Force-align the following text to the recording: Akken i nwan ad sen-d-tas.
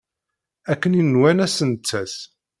Akken 0.71 0.97
i 0.99 1.01
nwan 1.03 1.43
ad 1.45 1.51
sen-d-tas. 1.51 2.15